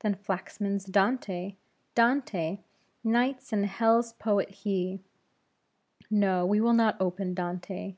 [0.00, 1.56] Then Flaxman's Dante;
[1.94, 2.60] Dante!
[3.04, 5.00] Night's and Hell's poet he.
[6.10, 7.96] No, we will not open Dante.